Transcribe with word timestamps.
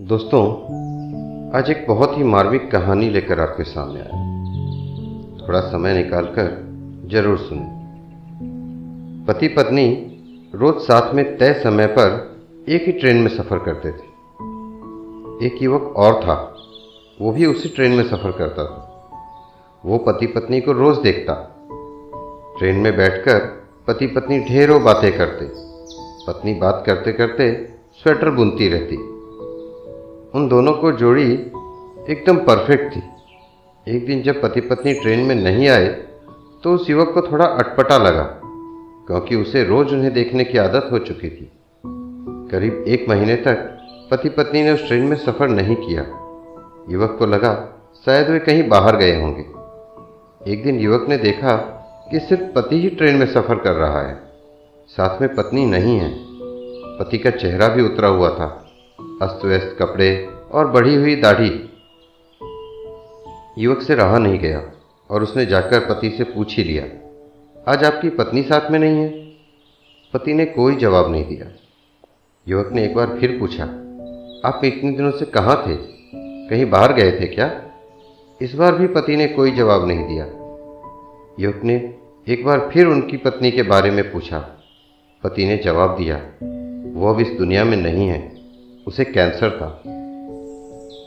दोस्तों, 0.00 0.42
आज 1.58 1.70
एक 1.70 1.86
बहुत 1.88 2.18
ही 2.18 2.24
मार्मिक 2.24 2.70
कहानी 2.70 3.10
लेकर 3.10 3.40
आपके 3.40 3.64
सामने 3.64 4.00
आया 4.00 4.18
थोड़ा 5.38 5.60
समय 5.60 5.94
निकालकर 5.94 6.68
ज़रूर 7.10 7.38
सुनें। 7.38 9.24
पति 9.28 9.48
पत्नी 9.48 9.86
रोज 10.54 10.74
साथ 10.74 11.14
में 11.14 11.38
तय 11.38 11.52
समय 11.54 11.86
पर 11.86 12.38
एक 12.68 12.84
ही 12.86 12.92
ट्रेन 12.92 13.16
में 13.16 13.30
सफ़र 13.36 13.58
करते 13.58 13.90
थे। 13.90 15.46
एक 15.46 15.62
युवक 15.62 15.96
और 15.96 16.22
था, 16.22 16.56
वो 17.20 17.32
भी 17.32 17.46
उसी 17.46 17.68
ट्रेन 17.68 17.92
में 17.92 18.04
सफ़र 18.04 18.30
करता 18.30 18.64
था। 18.64 19.12
वो 19.84 19.98
पति 19.98 20.26
पत्नी 20.26 20.60
को 20.60 20.72
रोज़ 20.72 21.00
देखता। 21.00 21.34
ट्रेन 22.58 22.76
में 22.76 22.96
बैठकर 22.96 23.38
पति 23.86 24.06
पत्नी 24.06 24.40
ढेरों 24.40 24.82
बातें 24.84 25.18
करते। 25.18 25.50
पत्नी 26.26 26.54
बात 26.54 26.82
करते 26.86 27.12
करते 27.12 27.52
स्वेटर 28.02 28.30
बुनती 28.30 28.68
रहती। 28.68 29.17
उन 30.38 30.48
दोनों 30.48 30.72
को 30.72 30.90
जोड़ी 30.94 31.30
एकदम 32.08 32.36
परफेक्ट 32.44 32.94
थी। 32.96 33.02
एक 33.86 34.04
दिन 34.06 34.22
जब 34.22 34.40
पति 34.42 34.60
पत्नी 34.60 34.92
ट्रेन 34.94 35.20
में 35.20 35.34
नहीं 35.34 35.68
आए 35.68 35.86
तो 36.64 36.74
उस 36.74 36.90
युवक 36.90 37.10
को 37.14 37.22
थोड़ा 37.22 37.44
अटपटा 37.44 37.96
लगा, 37.98 38.22
क्योंकि 39.06 39.36
उसे 39.36 39.64
रोज 39.64 39.92
उन्हें 39.92 40.12
देखने 40.12 40.44
की 40.44 40.58
आदत 40.58 40.88
हो 40.92 40.98
चुकी 41.00 41.28
थी। 41.28 41.50
करीब 42.50 42.84
एक 42.88 43.08
महीने 43.08 43.36
तक 43.38 43.64
पति 44.10 44.28
पत्नी 44.28 44.62
ने 44.62 44.72
उस 44.72 44.86
ट्रेन 44.88 45.04
में 45.04 45.16
सफ़र 45.16 45.48
नहीं 45.48 45.76
किया। 45.76 46.02
युवक 46.90 47.16
को 47.18 47.26
लगा, 47.26 47.52
शायद 48.06 48.30
वे 48.30 48.38
कहीं 48.38 48.68
बाहर 48.68 48.96
गए 48.96 49.20
होंगे। 49.20 50.52
एक 50.52 50.62
दिन 50.64 50.80
युवक 50.80 51.08
ने 51.08 51.18
देखा 51.18 51.56
कि 52.10 52.20
सिर्फ़ 52.20 52.52
पति 52.54 52.80
ही 52.80 52.88
ट्रेन 52.90 53.16
में 53.16 53.26
सफ़र 53.26 53.58
कर 53.58 53.74
रहा 53.74 54.00
है। 54.02 54.14
साथ 54.90 55.20
में 55.20 55.34
पत्नी 55.34 55.66
नहीं 55.66 55.98
है। 55.98 56.14
पति 56.98 57.18
का 57.18 57.30
चेहरा 57.32 57.68
भी 57.68 57.82
उतरा 57.82 58.08
हुआ 58.08 58.30
था। 58.30 58.48
अस्त 59.22 59.44
व्यस्त 59.44 59.76
कपड़े 59.78 60.28
और 60.52 60.66
बढ़ी 60.66 60.94
हुई 60.94 61.14
दाढ़ी। 61.16 61.50
युवक 63.58 63.82
से 63.82 63.94
रहा 63.94 64.18
नहीं 64.18 64.38
गया 64.38 64.62
और 65.10 65.22
उसने 65.22 65.46
जाकर 65.46 65.80
पति 65.80 66.10
से 66.10 66.24
पूछ 66.24 66.56
ही 66.56 66.64
लिया, 66.64 66.84
आज 67.66 67.84
आपकी 67.84 68.10
पत्नी 68.10 68.42
साथ 68.42 68.70
में 68.70 68.78
नहीं 68.78 68.98
है? 68.98 69.08
पति 70.14 70.34
ने 70.34 70.44
कोई 70.44 70.76
जवाब 70.76 71.10
नहीं 71.12 71.24
दिया। 71.24 71.46
युवक 72.46 72.72
ने 72.72 72.84
एक 72.84 72.94
बार 72.94 73.16
फिर 73.20 73.38
पूछा, 73.38 73.64
आप 74.44 74.60
इतने 74.64 74.92
दिनों 74.92 75.10
से 75.10 75.24
कहाँ 75.24 75.56
थे? 75.66 75.76
कहीं 76.48 76.70
बाहर 76.70 76.92
गए 76.92 77.10
थे 77.12 77.26
क्या? 77.26 77.50
इस 78.40 78.54
बार 78.54 78.74
भी 78.74 78.86
पति 78.86 79.16
ने 79.16 79.26
कोई 79.26 79.50
जवाब 79.50 79.88
नहीं 79.88 80.06
दिया। 80.08 80.24
युवक 81.40 81.64
ने 81.64 81.76
एक 82.26 82.44
बार 82.44 82.68
फिर 82.72 82.86
उनकी 82.86 83.16
पत्नी 83.16 83.50
के 83.50 83.62
बारे 83.64 83.90
में 83.90 84.10
पूछा। 84.12 84.38
पति 85.22 85.46
ने 85.46 85.56
जवाब 85.56 85.96
दिया, 85.96 86.16
वो 86.94 87.14
अब 87.14 87.20
इस 87.20 87.38
दुनिया 87.38 87.64
में 87.64 87.76
नहीं 87.76 88.08
है। 88.08 88.37
उसे 88.88 89.04
कैंसर 89.04 89.50
था। 89.50 89.68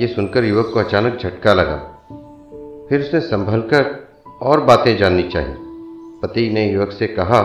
ये 0.00 0.06
सुनकर 0.06 0.44
युवक 0.44 0.70
को 0.74 0.80
अचानक 0.80 1.18
झटका 1.18 1.52
लगा। 1.54 1.76
फिर 2.88 3.00
उसने 3.00 3.20
संभल 3.20 3.60
कर 3.72 3.84
और 4.42 4.60
बातें 4.60 4.96
जाननी 4.96 5.22
चाहिए। 5.22 5.54
पति 6.22 6.48
ने 6.50 6.64
युवक 6.70 6.92
से 6.92 7.06
कहा 7.06 7.42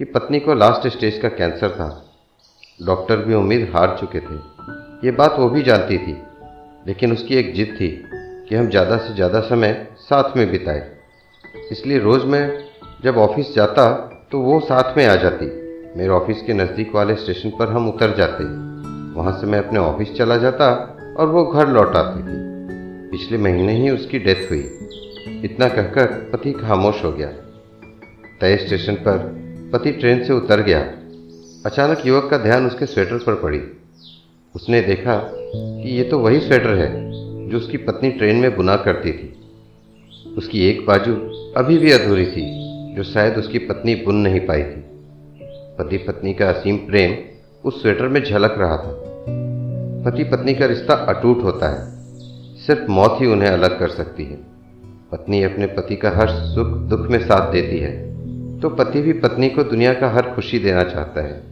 कि 0.00 0.04
पत्नी 0.04 0.40
को 0.40 0.54
लास्ट 0.54 0.86
स्टेज 0.88 1.18
का 1.18 1.28
कैंसर 1.28 1.70
था। 1.70 1.88
डॉक्टर 2.80 3.16
भी 3.16 3.34
उम्मीद 3.34 3.68
हार 3.74 3.96
चुके 4.00 4.20
थे। 4.20 4.36
ये 5.04 5.10
बात 5.10 5.38
वो 5.38 5.48
भी 5.48 5.62
जानती 5.62 5.98
थी, 5.98 6.16
लेकिन 6.86 7.12
उसकी 7.12 7.36
एक 7.36 7.52
जिद 7.54 7.76
थी 7.80 7.88
कि 8.48 8.54
हम 8.54 8.68
ज़्यादा 8.70 8.96
से 8.96 9.14
ज़्यादा 9.14 9.40
समय 9.40 9.86
साथ 10.00 10.36
में 10.36 10.50
बिताए। 10.50 10.86
इसलिए 11.72 11.98
रोज़ 11.98 12.24
मैं 12.26 12.46
जब 13.04 13.18
ऑफ़िस 13.18 13.54
जाता 13.54 13.90
तो 14.32 14.40
वो 14.40 14.58
साथ 14.60 14.96
में 14.96 15.06
आ 15.06 15.14
जाती। 15.16 15.46
मेरे 15.98 16.08
ऑफ़िस 16.12 16.42
के 16.42 16.54
नज़दीक 16.54 16.94
वाले 16.94 17.14
स्टेशन 17.16 17.50
पर 17.50 17.68
हम 17.68 17.88
उतर 17.88 18.16
जाते। 18.16 18.44
वहाँ 19.18 19.40
से 19.40 19.46
मैं 19.46 19.58
अपने 19.58 19.78
ऑफ़िस 19.78 20.12
चला 20.12 20.36
जाता 20.36 20.96
और 21.18 21.26
वो 21.26 21.44
घर 21.46 21.68
लौट 21.68 21.96
आती 21.96 22.20
थी। 22.20 22.36
पिछले 23.10 23.38
महीने 23.38 23.72
ही 23.72 23.90
उसकी 23.90 24.18
डेथ 24.18 24.50
हुई। 24.50 24.60
इतना 25.44 25.68
कहकर 25.68 26.06
पति 26.32 26.52
खामोश 26.52 27.04
हो 27.04 27.12
गया। 27.12 27.28
तय 28.40 28.56
स्टेशन 28.56 28.94
पर 28.94 29.18
पति 29.72 29.92
ट्रेन 29.92 30.24
से 30.24 30.32
उतर 30.32 30.60
गया। 30.60 30.80
अचानक 31.66 32.06
युवक 32.06 32.30
का 32.30 32.38
ध्यान 32.38 32.66
उसके 32.66 32.86
स्वेटर 32.86 33.18
पर 33.18 33.34
पड़ी। 33.34 33.60
उसने 34.54 34.80
देखा 34.80 35.32
कि 35.34 35.96
ये 35.96 36.04
तो 36.04 36.18
वही 36.18 36.40
स्वेटर 36.40 36.74
है 36.74 36.90
जो 37.48 37.56
उसकी 37.56 37.76
पत्नी 37.76 38.10
ट्रेन 38.10 38.36
में 38.36 38.56
बुना 38.56 38.76
करती 38.76 39.12
थी। 39.12 39.34
उसकी 40.36 40.68
एक 40.68 40.86
बाजू 40.86 41.14
अभी 41.56 41.78
भी 41.78 41.92
अधूरी 41.92 42.26
थी, 42.26 42.46
जो 42.94 43.02
शायद 43.02 43.34
उसकी 43.34 43.58
पत्नी 43.58 43.94
बुन 43.94 44.16
नहीं 44.16 44.40
पाई 44.40 44.62
थी। 44.62 44.84
पति 45.78 45.96
पत्नी 45.98 46.34
का 46.34 46.50
असीम 46.50 46.76
प्रेम 46.76 47.16
उस 47.64 47.82
स्वेटर 47.82 48.08
में 48.08 48.24
झलक 48.24 48.54
रहा 48.58 48.76
था। 48.76 49.07
पति 50.04 50.24
पत्नी 50.24 50.54
का 50.54 50.66
रिश्ता 50.66 50.94
अटूट 50.94 51.42
होता 51.42 51.68
है। 51.68 51.98
सिर्फ़ 52.56 52.90
मौत 52.90 53.18
ही 53.20 53.26
उन्हें 53.26 53.48
अलग 53.48 53.78
कर 53.78 53.88
सकती 53.88 54.24
है। 54.24 54.36
पत्नी 55.12 55.42
अपने 55.42 55.66
पति 55.66 55.96
का 55.96 56.10
हर 56.10 56.28
सुख 56.28 56.66
दुख 56.66 57.00
में 57.00 57.18
साथ 57.18 57.52
देती 57.52 57.78
है। 57.78 58.08
तो 58.60 58.68
पति 58.68 59.00
भी 59.00 59.12
पत्नी 59.12 59.48
को 59.48 59.62
दुनिया 59.62 59.94
का 59.94 60.10
हर 60.10 60.22
खुशी 60.22 60.58
देना 60.58 60.82
चाहता 60.82 61.22
है। 61.22 61.42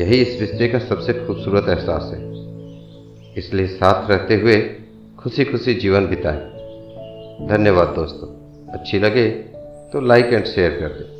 यही 0.00 0.16
इस 0.16 0.40
रिश्ते 0.40 0.68
का 0.68 0.78
सबसे 0.78 1.12
खूबसूरत 1.12 1.68
एहसास 1.68 2.10
है। 2.14 2.30
इसलिए 3.36 3.66
साथ 3.66 4.10
रहते 4.10 4.36
हुए 4.36 4.76
खुशी 5.18 5.44
खुशी 5.44 5.74
जीवन 5.74 6.06
बिताएँ। 6.06 6.54
धन्यवाद 7.48 7.88
दोस्तों। 7.88 8.28
अच्छी 8.72 8.98
लगे 8.98 9.30
तो 9.92 10.00
लाइक 10.00 10.26
एंड 10.26 10.44
शेयर 10.44 10.70
कर 10.70 10.88
दें। 10.88 11.13